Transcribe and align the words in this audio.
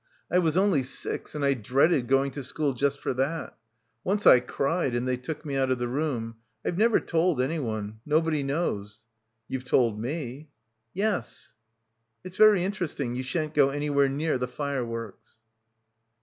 I 0.31 0.39
was 0.39 0.57
only 0.57 0.81
six 0.81 1.35
and 1.35 1.45
I 1.45 1.53
dreaded 1.53 2.07
going 2.07 2.31
to 2.31 2.43
school 2.43 2.73
just 2.73 2.97
for 2.99 3.13
that. 3.13 3.55
Once 4.03 4.25
I 4.25 4.39
cried 4.39 4.95
and 4.95 5.07
they 5.07 5.15
took 5.15 5.45
me 5.45 5.55
out 5.55 5.69
of 5.69 5.77
the 5.77 5.87
room. 5.87 6.37
I've 6.65 6.75
never 6.79 6.99
told 6.99 7.39
anyone. 7.39 7.99
Nobody 8.03 8.41
knows." 8.41 9.03
"You've 9.47 9.63
told 9.63 9.99
me." 9.99 10.49
"Yes." 10.91 11.53
"It's 12.23 12.37
very 12.37 12.63
interesting. 12.63 13.13
You 13.13 13.21
shan't 13.21 13.53
go 13.53 13.69
any 13.69 13.91
where 13.91 14.09
near 14.09 14.39
the 14.39 14.47
fireworks." 14.47 15.37